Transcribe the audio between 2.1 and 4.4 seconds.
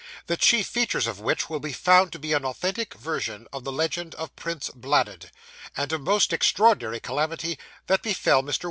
TO BE AN AUTHENTIC VERSION OF THE LEGEND OF